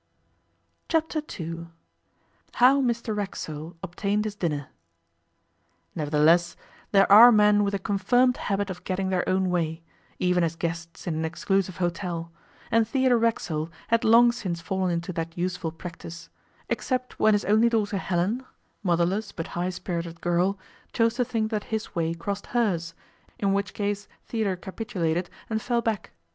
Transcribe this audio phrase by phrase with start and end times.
[0.89, 1.67] Chapter Two
[2.55, 4.69] HOW MR RACKSOLE OBTAINED HIS DINNER
[5.93, 6.57] NEVERTHELESS,
[6.91, 9.83] there are men with a confirmed habit of getting their own way,
[10.17, 12.31] even as guests in an exclusive hotel:
[12.71, 16.29] and Theodore Racksole had long since fallen into that useful practice
[16.67, 18.43] except when his only daughter Helen,
[18.81, 20.57] motherless but high spirited girl,
[20.93, 22.95] chose to think that his way crossed hers,
[23.37, 26.09] in which case Theodore capitulated and fell back.